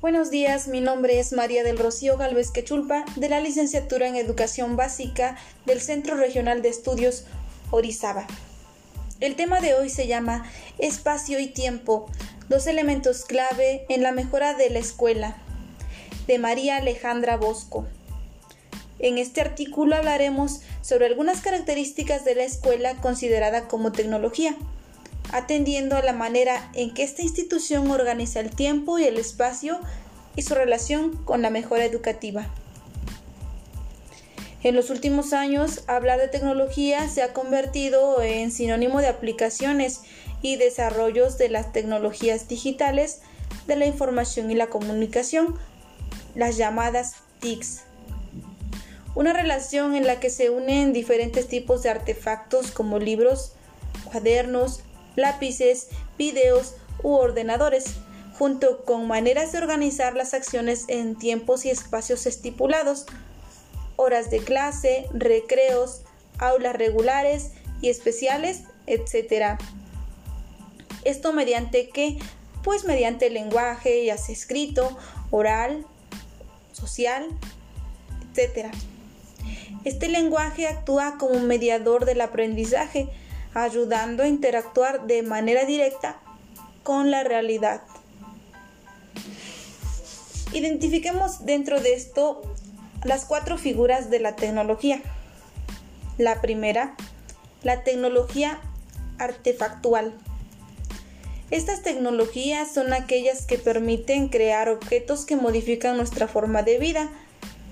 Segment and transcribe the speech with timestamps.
[0.00, 4.76] Buenos días, mi nombre es María del Rocío Galvez Quechulpa, de la licenciatura en Educación
[4.76, 5.36] Básica
[5.66, 7.24] del Centro Regional de Estudios
[7.72, 8.24] Orizaba.
[9.18, 12.06] El tema de hoy se llama Espacio y tiempo,
[12.48, 15.36] dos elementos clave en la mejora de la escuela,
[16.28, 17.84] de María Alejandra Bosco.
[19.00, 24.56] En este artículo hablaremos sobre algunas características de la escuela considerada como tecnología
[25.32, 29.80] atendiendo a la manera en que esta institución organiza el tiempo y el espacio
[30.36, 32.46] y su relación con la mejora educativa.
[34.62, 40.00] En los últimos años, hablar de tecnología se ha convertido en sinónimo de aplicaciones
[40.42, 43.20] y desarrollos de las tecnologías digitales
[43.66, 45.56] de la información y la comunicación,
[46.34, 47.82] las llamadas TICs.
[49.14, 53.52] Una relación en la que se unen diferentes tipos de artefactos como libros,
[54.10, 54.82] cuadernos,
[55.18, 57.96] lápices, videos u ordenadores,
[58.38, 63.06] junto con maneras de organizar las acciones en tiempos y espacios estipulados,
[63.96, 66.02] horas de clase, recreos,
[66.38, 67.50] aulas regulares
[67.82, 69.58] y especiales, etc.
[71.04, 72.18] Esto mediante qué?
[72.62, 74.96] Pues mediante el lenguaje, ya sea escrito,
[75.30, 75.84] oral,
[76.72, 77.26] social,
[78.34, 78.68] etc.
[79.84, 83.08] Este lenguaje actúa como un mediador del aprendizaje,
[83.54, 86.20] ayudando a interactuar de manera directa
[86.82, 87.82] con la realidad.
[90.52, 92.42] Identifiquemos dentro de esto
[93.04, 95.00] las cuatro figuras de la tecnología.
[96.16, 96.96] La primera,
[97.62, 98.60] la tecnología
[99.18, 100.14] artefactual.
[101.50, 107.10] Estas tecnologías son aquellas que permiten crear objetos que modifican nuestra forma de vida,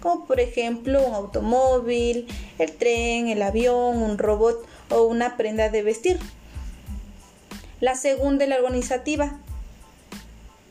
[0.00, 2.28] como por ejemplo un automóvil,
[2.58, 4.64] el tren, el avión, un robot
[4.94, 6.18] o una prenda de vestir.
[7.80, 9.40] La segunda es la organizativa,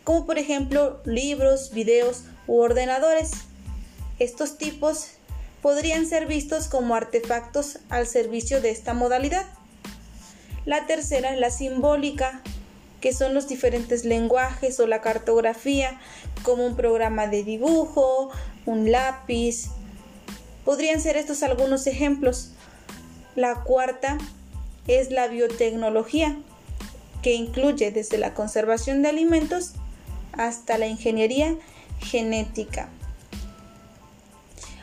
[0.04, 3.32] como por ejemplo libros, videos u ordenadores.
[4.20, 5.08] Estos tipos
[5.62, 9.46] podrían ser vistos como artefactos al servicio de esta modalidad.
[10.66, 12.42] La tercera es la simbólica,
[13.02, 16.00] que son los diferentes lenguajes o la cartografía,
[16.44, 18.32] como un programa de dibujo,
[18.66, 19.66] un lápiz.
[20.64, 22.52] Podrían ser estos algunos ejemplos.
[23.36, 24.18] La cuarta
[24.88, 26.38] es la biotecnología,
[27.22, 29.72] que incluye desde la conservación de alimentos
[30.34, 31.56] hasta la ingeniería
[32.00, 32.90] genética.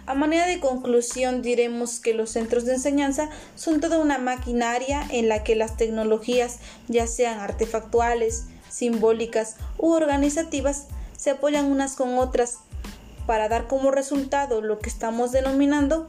[0.07, 5.29] A manera de conclusión diremos que los centros de enseñanza son toda una maquinaria en
[5.29, 6.59] la que las tecnologías,
[6.89, 12.59] ya sean artefactuales, simbólicas u organizativas, se apoyan unas con otras
[13.27, 16.09] para dar como resultado lo que estamos denominando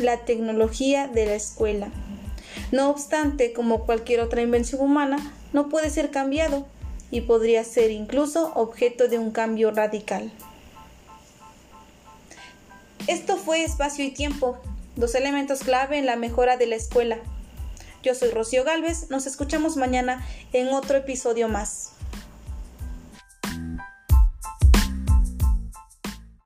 [0.00, 1.90] la tecnología de la escuela.
[2.72, 6.66] No obstante, como cualquier otra invención humana, no puede ser cambiado
[7.10, 10.32] y podría ser incluso objeto de un cambio radical.
[13.06, 14.58] Esto fue espacio y tiempo,
[14.96, 17.18] dos elementos clave en la mejora de la escuela.
[18.02, 21.92] Yo soy Rocío Galvez, nos escuchamos mañana en otro episodio más.